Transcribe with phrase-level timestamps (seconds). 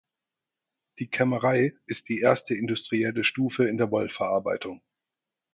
[0.97, 4.81] Die Kämmerei ist die erste industrielle Stufe in der Wollverarbeitung.